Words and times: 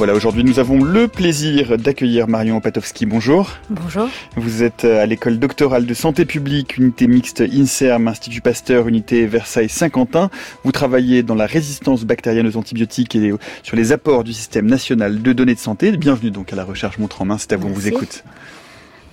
Voilà, 0.00 0.14
aujourd'hui 0.14 0.44
nous 0.44 0.58
avons 0.58 0.82
le 0.82 1.08
plaisir 1.08 1.76
d'accueillir 1.76 2.26
Marion 2.26 2.62
Patowski. 2.62 3.04
Bonjour. 3.04 3.50
Bonjour. 3.68 4.08
Vous 4.34 4.62
êtes 4.62 4.86
à 4.86 5.04
l'école 5.04 5.38
doctorale 5.38 5.84
de 5.84 5.92
santé 5.92 6.24
publique, 6.24 6.78
unité 6.78 7.06
mixte 7.06 7.42
INSERM, 7.42 8.08
Institut 8.08 8.40
Pasteur, 8.40 8.88
unité 8.88 9.26
Versailles 9.26 9.68
Saint-Quentin. 9.68 10.30
Vous 10.64 10.72
travaillez 10.72 11.22
dans 11.22 11.34
la 11.34 11.44
résistance 11.44 12.04
bactérienne 12.04 12.46
aux 12.46 12.56
antibiotiques 12.56 13.14
et 13.14 13.34
sur 13.62 13.76
les 13.76 13.92
apports 13.92 14.24
du 14.24 14.32
système 14.32 14.64
national 14.64 15.20
de 15.20 15.32
données 15.34 15.54
de 15.54 15.60
santé. 15.60 15.94
Bienvenue 15.94 16.30
donc 16.30 16.50
à 16.54 16.56
la 16.56 16.64
recherche 16.64 16.96
montre 16.96 17.20
en 17.20 17.26
main, 17.26 17.36
c'est 17.36 17.52
à 17.52 17.58
vous, 17.58 17.68
on 17.68 17.72
vous 17.72 17.86
écoute. 17.86 18.24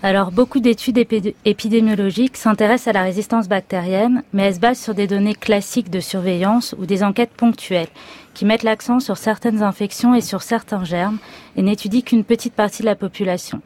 Alors, 0.03 0.31
beaucoup 0.31 0.59
d'études 0.59 1.03
épidémiologiques 1.43 2.37
s'intéressent 2.37 2.87
à 2.87 2.93
la 2.93 3.03
résistance 3.03 3.49
bactérienne, 3.49 4.23
mais 4.31 4.43
elles 4.43 4.55
se 4.55 4.59
basent 4.59 4.79
sur 4.79 4.93
des 4.93 5.07
données 5.07 5.33
classiques 5.33 5.89
de 5.89 5.99
surveillance 5.99 6.75
ou 6.77 6.85
des 6.85 7.03
enquêtes 7.03 7.31
ponctuelles 7.35 7.87
qui 8.37 8.45
mettent 8.45 8.61
l'accent 8.61 8.99
sur 8.99 9.17
certaines 9.17 9.63
infections 9.63 10.13
et 10.13 10.21
sur 10.21 10.43
certains 10.43 10.83
germes 10.83 11.17
et 11.55 11.63
n'étudient 11.63 12.01
qu'une 12.01 12.23
petite 12.23 12.53
partie 12.53 12.83
de 12.83 12.85
la 12.85 12.95
population. 12.95 13.61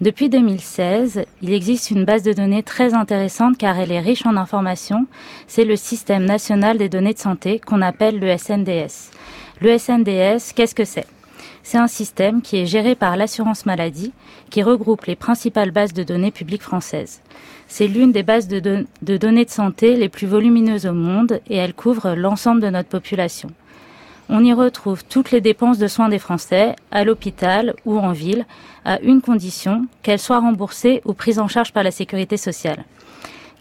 Depuis 0.00 0.28
2016, 0.28 1.24
il 1.40 1.52
existe 1.52 1.92
une 1.92 2.04
base 2.04 2.24
de 2.24 2.32
données 2.32 2.64
très 2.64 2.94
intéressante 2.94 3.56
car 3.56 3.78
elle 3.78 3.92
est 3.92 4.00
riche 4.00 4.26
en 4.26 4.36
informations. 4.36 5.06
C'est 5.46 5.64
le 5.64 5.76
Système 5.76 6.24
national 6.24 6.78
des 6.78 6.88
données 6.88 7.14
de 7.14 7.20
santé 7.20 7.60
qu'on 7.60 7.80
appelle 7.80 8.18
le 8.18 8.36
SNDS. 8.36 9.12
Le 9.60 9.78
SNDS, 9.78 10.52
qu'est-ce 10.56 10.74
que 10.74 10.84
c'est? 10.84 11.06
C'est 11.62 11.78
un 11.78 11.86
système 11.86 12.42
qui 12.42 12.56
est 12.56 12.66
géré 12.66 12.96
par 12.96 13.16
l'assurance 13.16 13.66
maladie, 13.66 14.12
qui 14.50 14.64
regroupe 14.64 15.04
les 15.04 15.14
principales 15.14 15.70
bases 15.70 15.92
de 15.92 16.02
données 16.02 16.32
publiques 16.32 16.64
françaises. 16.64 17.20
C'est 17.68 17.86
l'une 17.86 18.10
des 18.10 18.24
bases 18.24 18.48
de, 18.48 18.58
de, 18.58 19.16
données 19.16 19.44
de 19.44 19.50
santé 19.50 19.94
les 19.94 20.08
plus 20.08 20.26
volumineuses 20.26 20.86
au 20.86 20.92
monde 20.92 21.40
et 21.48 21.56
elle 21.56 21.72
couvre 21.72 22.16
l'ensemble 22.16 22.60
de 22.60 22.68
notre 22.68 22.88
population. 22.88 23.48
On 24.28 24.44
y 24.44 24.52
retrouve 24.52 25.04
toutes 25.04 25.30
les 25.30 25.40
dépenses 25.40 25.78
de 25.78 25.88
soins 25.88 26.08
des 26.08 26.18
Français, 26.18 26.76
à 26.90 27.04
l'hôpital 27.04 27.74
ou 27.84 27.98
en 27.98 28.12
ville, 28.12 28.46
à 28.84 29.00
une 29.00 29.20
condition, 29.20 29.86
qu'elles 30.02 30.18
soient 30.18 30.40
remboursées 30.40 31.02
ou 31.04 31.12
prises 31.12 31.38
en 31.38 31.48
charge 31.48 31.72
par 31.72 31.82
la 31.82 31.90
sécurité 31.90 32.36
sociale. 32.36 32.84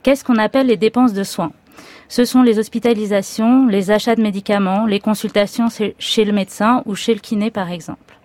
Qu'est-ce 0.04 0.24
qu'on 0.24 0.38
appelle 0.38 0.68
les 0.68 0.78
dépenses 0.78 1.14
de 1.14 1.24
soins? 1.24 1.52
Ce 2.10 2.26
sont 2.26 2.42
les 2.42 2.60
hospitalisations, 2.60 3.68
les 3.68 3.92
achats 3.92 4.16
de 4.16 4.22
médicaments, 4.22 4.86
les 4.86 5.00
consultations 5.00 5.68
chez 5.98 6.26
le 6.26 6.34
médecin 6.34 6.84
ou 6.86 6.96
chez 6.96 7.14
le 7.14 7.20
kiné 7.20 7.52
par 7.52 7.70
exemple. 7.72 8.18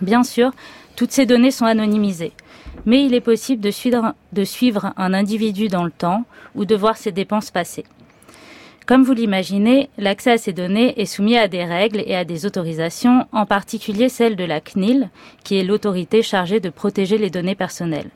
Bien 0.00 0.22
sûr, 0.22 0.52
toutes 0.96 1.12
ces 1.12 1.26
données 1.26 1.50
sont 1.50 1.66
anonymisées, 1.66 2.32
mais 2.86 3.04
il 3.04 3.14
est 3.14 3.20
possible 3.20 3.62
de 3.62 3.70
suivre, 4.44 4.92
un 4.96 5.14
individu 5.14 5.68
dans 5.68 5.84
le 5.84 5.90
temps 5.90 6.24
ou 6.54 6.64
de 6.64 6.74
voir 6.76 6.96
ses 6.96 7.12
dépenses 7.12 7.50
passer. 7.50 7.84
Comme 8.86 9.04
vous 9.04 9.12
l'imaginez, 9.12 9.88
l'accès 9.98 10.32
à 10.32 10.38
ces 10.38 10.52
données 10.52 11.00
est 11.00 11.06
soumis 11.06 11.36
à 11.36 11.48
des 11.48 11.64
règles 11.64 12.02
et 12.06 12.16
à 12.16 12.24
des 12.24 12.44
autorisations, 12.44 13.26
en 13.32 13.46
particulier 13.46 14.08
celle 14.08 14.34
de 14.34 14.44
la 14.44 14.60
CNIL, 14.60 15.10
qui 15.44 15.58
est 15.58 15.64
l'autorité 15.64 16.22
chargée 16.22 16.58
de 16.58 16.70
protéger 16.70 17.16
les 17.16 17.30
données 17.30 17.54
personnelles. 17.54 18.10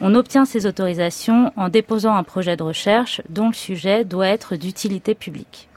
On 0.00 0.14
obtient 0.14 0.44
ces 0.44 0.66
autorisations 0.66 1.52
en 1.56 1.68
déposant 1.68 2.14
un 2.14 2.24
projet 2.24 2.56
de 2.56 2.62
recherche 2.62 3.20
dont 3.28 3.48
le 3.48 3.54
sujet 3.54 4.04
doit 4.04 4.28
être 4.28 4.56
d'utilité 4.56 5.14
publique. 5.14 5.68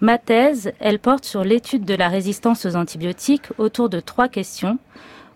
Ma 0.00 0.18
thèse, 0.18 0.72
elle 0.80 0.98
porte 0.98 1.24
sur 1.24 1.44
l'étude 1.44 1.84
de 1.84 1.94
la 1.94 2.08
résistance 2.08 2.66
aux 2.66 2.76
antibiotiques 2.76 3.48
autour 3.58 3.88
de 3.88 4.00
trois 4.00 4.28
questions. 4.28 4.78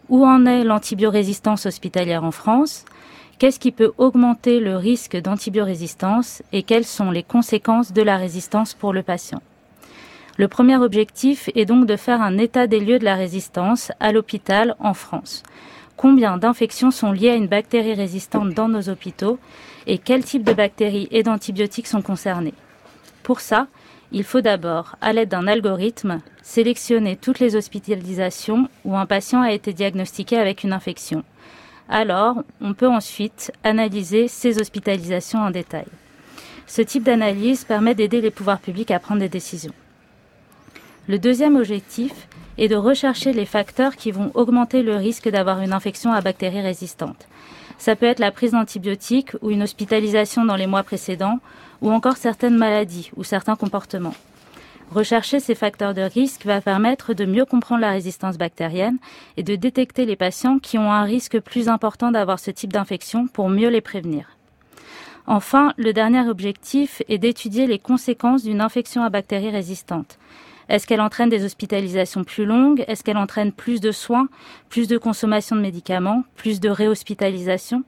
Où 0.09 0.27
en 0.27 0.47
est 0.47 0.63
l'antibiorésistance 0.63 1.67
hospitalière 1.67 2.23
en 2.23 2.33
France? 2.33 2.85
Qu'est-ce 3.43 3.59
qui 3.59 3.73
peut 3.73 3.91
augmenter 3.99 4.61
le 4.61 4.77
risque 4.77 5.17
d'antibiorésistance 5.17 6.45
et 6.53 6.63
quelles 6.63 6.85
sont 6.85 7.11
les 7.11 7.25
conséquences 7.25 7.93
de 7.93 8.01
la 8.01 8.17
résistance 8.17 8.73
pour 8.73 8.93
le 8.93 9.03
patient? 9.03 9.43
Le 10.37 10.47
premier 10.47 10.77
objectif 10.77 11.51
est 11.57 11.65
donc 11.65 11.87
de 11.87 11.97
faire 11.97 12.23
un 12.23 12.39
état 12.39 12.69
des 12.69 12.79
lieux 12.79 13.01
de 13.01 13.05
la 13.05 13.17
résistance 13.17 13.91
à 13.99 14.13
l'hôpital 14.13 14.77
en 14.79 14.95
France 14.95 15.43
combien 15.97 16.39
d'infections 16.39 16.93
sont 16.93 17.11
liées 17.11 17.31
à 17.31 17.35
une 17.35 17.49
bactérie 17.49 17.95
résistante 17.95 18.51
dans 18.51 18.69
nos 18.69 18.89
hôpitaux 18.89 19.41
et 19.89 19.99
quel 19.99 20.23
type 20.23 20.45
de 20.45 20.53
bactéries 20.53 21.09
et 21.11 21.25
d'antibiotiques 21.25 21.89
sont 21.89 22.01
concernés? 22.01 22.55
Pour 23.25 23.41
ça, 23.41 23.67
il 24.13 24.23
faut 24.23 24.41
d'abord, 24.41 24.95
à 25.01 25.13
l'aide 25.13 25.31
d'un 25.31 25.49
algorithme, 25.49 26.21
sélectionner 26.43 27.17
toutes 27.17 27.41
les 27.41 27.57
hospitalisations 27.57 28.69
où 28.85 28.97
un 28.97 29.07
patient 29.07 29.43
a 29.43 29.51
été 29.51 29.73
diagnostiqué 29.73 30.39
avec 30.39 30.63
une 30.63 30.73
infection. 30.73 31.25
Alors, 31.89 32.43
on 32.61 32.75
peut 32.75 32.89
ensuite 32.89 33.53
analyser 33.65 34.29
ces 34.29 34.61
hospitalisations 34.61 35.41
en 35.41 35.51
détail. 35.51 35.87
Ce 36.67 36.83
type 36.83 37.03
d'analyse 37.03 37.65
permet 37.65 37.95
d'aider 37.95 38.21
les 38.21 38.31
pouvoirs 38.31 38.61
publics 38.61 38.91
à 38.91 38.99
prendre 38.99 39.21
des 39.21 39.29
décisions. 39.29 39.75
Le 41.09 41.19
deuxième 41.19 41.57
objectif 41.57 42.29
et 42.59 42.69
de 42.69 42.77
rechercher 42.77 43.33
les 43.33 43.47
facteurs 43.47 43.97
qui 43.97 44.11
vont 44.11 44.31
augmenter 44.35 44.83
le 44.83 44.97
risque 44.97 45.29
d'avoir 45.29 45.61
une 45.61 45.73
infection 45.73 46.13
à 46.13 46.21
bactéries 46.21 46.61
résistantes. 46.61 47.27
Ça 47.79 47.97
peut 47.97 48.07
être 48.07 48.21
la 48.21 48.31
prise 48.31 48.53
d'antibiotiques 48.53 49.33
ou 49.43 49.51
une 49.51 49.63
hospitalisation 49.63 50.45
dans 50.45 50.57
les 50.57 50.69
mois 50.69 50.85
précédents, 50.85 51.41
ou 51.81 51.91
encore 51.91 52.17
certaines 52.17 52.57
maladies 52.57 53.11
ou 53.17 53.25
certains 53.25 53.57
comportements. 53.57 54.15
Rechercher 54.93 55.41
ces 55.41 55.55
facteurs 55.55 55.95
de 55.95 56.03
risque 56.03 56.45
va 56.45 56.61
permettre 56.61 57.15
de 57.15 57.25
mieux 57.25 57.47
comprendre 57.47 57.81
la 57.81 57.93
résistance 57.93 58.37
bactérienne 58.37 58.99
et 59.39 59.43
de 59.43 59.57
détecter 59.57 60.05
les 60.05 60.17
patients 60.17 60.59
qui 60.59 60.77
ont 60.77 60.93
un 60.93 61.05
risque 61.05 61.41
plus 61.41 61.71
important 61.71 62.11
d'avoir 62.11 62.39
ce 62.39 62.51
type 62.51 62.75
d'infection 62.75 63.27
pour 63.27 63.49
mieux 63.49 63.71
les 63.71 63.81
prévenir. 63.81 64.37
Enfin, 65.27 65.73
le 65.79 65.95
dernier 65.95 66.29
objectif 66.29 67.01
est 67.09 67.17
d'étudier 67.17 67.67
les 67.67 67.79
conséquences 67.79 68.43
d'une 68.43 68.61
infection 68.61 69.03
à 69.03 69.09
bactéries 69.09 69.49
résistantes. 69.49 70.19
Est-ce 70.69 70.87
qu'elle 70.87 71.01
entraîne 71.01 71.31
des 71.31 71.45
hospitalisations 71.45 72.25
plus 72.25 72.45
longues? 72.45 72.85
Est-ce 72.87 73.03
qu'elle 73.03 73.17
entraîne 73.17 73.53
plus 73.53 73.81
de 73.81 73.93
soins, 73.93 74.29
plus 74.69 74.89
de 74.89 74.99
consommation 74.99 75.57
de 75.57 75.63
médicaments, 75.63 76.23
plus 76.37 76.61
de 76.61 76.69
réhospitalisation? 76.69 77.83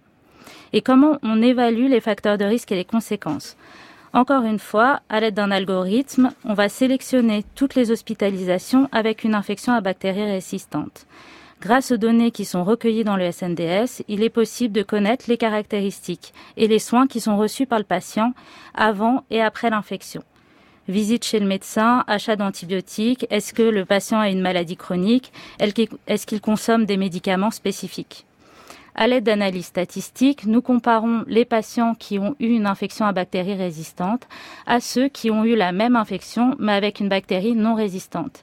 Et 0.73 0.81
comment 0.81 1.19
on 1.23 1.43
évalue 1.43 1.89
les 1.91 2.01
facteurs 2.01 2.39
de 2.39 2.47
risque 2.47 2.73
et 2.73 2.77
les 2.77 2.85
conséquences? 2.87 3.59
Encore 4.15 4.45
une 4.45 4.61
fois, 4.61 5.01
à 5.09 5.19
l'aide 5.19 5.35
d'un 5.35 5.51
algorithme, 5.51 6.31
on 6.45 6.55
va 6.55 6.69
sélectionner 6.69 7.45
toutes 7.57 7.75
les 7.75 7.91
hospitalisations 7.91 8.89
avec 8.93 9.25
une 9.25 9.35
infection 9.35 9.73
à 9.73 9.81
bactéries 9.81 10.31
résistantes. 10.31 11.07
Grâce 11.61 11.91
aux 11.91 11.97
données 11.97 12.31
qui 12.31 12.45
sont 12.45 12.63
recueillies 12.63 13.03
dans 13.03 13.17
le 13.17 13.33
SNDS, 13.33 14.05
il 14.07 14.23
est 14.23 14.31
possible 14.31 14.73
de 14.73 14.85
connaître 14.85 15.25
les 15.27 15.37
caractéristiques 15.37 16.33
et 16.57 16.69
les 16.69 16.79
soins 16.79 17.09
qui 17.09 17.19
sont 17.19 17.37
reçus 17.37 17.67
par 17.67 17.81
le 17.81 17.85
patient 17.85 18.35
avant 18.73 19.25
et 19.31 19.43
après 19.43 19.69
l'infection 19.69 20.23
visite 20.87 21.25
chez 21.25 21.41
le 21.41 21.47
médecin, 21.47 22.05
achat 22.07 22.37
d'antibiotiques, 22.37 23.27
est-ce 23.31 23.55
que 23.55 23.63
le 23.63 23.87
patient 23.87 24.21
a 24.21 24.29
une 24.29 24.43
maladie 24.43 24.77
chronique, 24.77 25.33
est-ce 25.59 26.27
qu'il 26.27 26.41
consomme 26.43 26.85
des 26.85 26.99
médicaments 26.99 27.51
spécifiques? 27.51 28.27
À 28.97 29.09
l'aide 29.09 29.25
d'analyses 29.25 29.67
statistiques, 29.67 30.47
nous 30.47 30.63
comparons 30.63 31.25
les 31.27 31.45
patients 31.45 31.97
qui 31.97 32.21
ont 32.21 32.37
eu 32.39 32.47
une 32.47 32.67
infection 32.67 33.07
à 33.07 33.13
bactéries 33.13 33.57
résistantes 33.57 34.29
à 34.67 34.79
ceux 34.79 35.09
qui 35.09 35.33
ont 35.33 35.45
eu 35.45 35.57
la 35.57 35.73
même 35.73 35.97
infection 35.97 36.55
mais 36.61 36.73
avec 36.73 37.01
une 37.01 37.09
bactérie 37.09 37.57
non 37.57 37.75
résistante. 37.75 38.41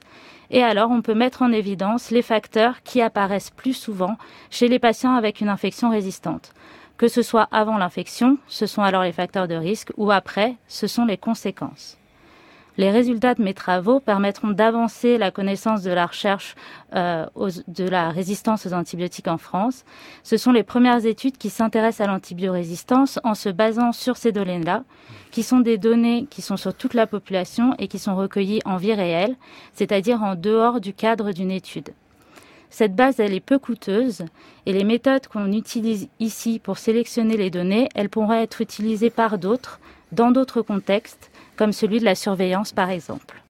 Et 0.50 0.62
alors, 0.62 0.90
on 0.90 1.00
peut 1.00 1.14
mettre 1.14 1.40
en 1.40 1.50
évidence 1.52 2.10
les 2.10 2.20
facteurs 2.20 2.82
qui 2.82 3.00
apparaissent 3.00 3.50
plus 3.50 3.72
souvent 3.72 4.18
chez 4.50 4.68
les 4.68 4.78
patients 4.78 5.14
avec 5.14 5.40
une 5.40 5.48
infection 5.48 5.88
résistante. 5.88 6.52
Que 6.98 7.08
ce 7.08 7.22
soit 7.22 7.48
avant 7.50 7.78
l'infection, 7.78 8.36
ce 8.46 8.66
sont 8.66 8.82
alors 8.82 9.02
les 9.02 9.12
facteurs 9.12 9.48
de 9.48 9.54
risque, 9.54 9.92
ou 9.96 10.10
après, 10.10 10.56
ce 10.68 10.86
sont 10.86 11.06
les 11.06 11.16
conséquences. 11.16 11.96
Les 12.78 12.90
résultats 12.90 13.34
de 13.34 13.42
mes 13.42 13.52
travaux 13.52 14.00
permettront 14.00 14.50
d'avancer 14.50 15.18
la 15.18 15.30
connaissance 15.30 15.82
de 15.82 15.90
la 15.90 16.06
recherche 16.06 16.54
euh, 16.94 17.26
de 17.68 17.84
la 17.86 18.08
résistance 18.08 18.66
aux 18.66 18.72
antibiotiques 18.72 19.28
en 19.28 19.36
France. 19.36 19.84
Ce 20.22 20.38
sont 20.38 20.52
les 20.52 20.62
premières 20.62 21.04
études 21.04 21.36
qui 21.36 21.50
s'intéressent 21.50 22.08
à 22.08 22.10
l'antibiorésistance 22.10 23.18
en 23.24 23.34
se 23.34 23.50
basant 23.50 23.92
sur 23.92 24.16
ces 24.16 24.32
données-là, 24.32 24.84
qui 25.30 25.42
sont 25.42 25.60
des 25.60 25.76
données 25.76 26.26
qui 26.30 26.40
sont 26.40 26.56
sur 26.56 26.72
toute 26.72 26.94
la 26.94 27.06
population 27.06 27.74
et 27.78 27.88
qui 27.88 27.98
sont 27.98 28.16
recueillies 28.16 28.60
en 28.64 28.78
vie 28.78 28.94
réelle, 28.94 29.36
c'est-à-dire 29.74 30.22
en 30.22 30.34
dehors 30.34 30.80
du 30.80 30.94
cadre 30.94 31.32
d'une 31.32 31.50
étude. 31.50 31.90
Cette 32.70 32.96
base, 32.96 33.20
elle 33.20 33.34
est 33.34 33.40
peu 33.40 33.58
coûteuse 33.58 34.24
et 34.64 34.72
les 34.72 34.84
méthodes 34.84 35.26
qu'on 35.26 35.52
utilise 35.52 36.08
ici 36.20 36.58
pour 36.58 36.78
sélectionner 36.78 37.36
les 37.36 37.50
données, 37.50 37.90
elles 37.94 38.08
pourront 38.08 38.32
être 38.32 38.62
utilisées 38.62 39.10
par 39.10 39.36
d'autres, 39.36 39.78
dans 40.10 40.30
d'autres 40.30 40.62
contextes, 40.62 41.30
comme 41.56 41.72
celui 41.72 42.00
de 42.00 42.04
la 42.04 42.14
surveillance 42.14 42.72
par 42.72 42.90
exemple. 42.90 43.40